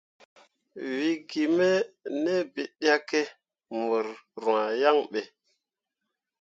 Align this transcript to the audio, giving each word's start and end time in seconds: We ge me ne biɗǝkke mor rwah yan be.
We 0.95 1.09
ge 1.29 1.43
me 1.57 1.69
ne 2.23 2.33
biɗǝkke 2.53 3.21
mor 3.77 4.05
rwah 4.41 4.67
yan 4.81 4.99
be. 5.11 5.21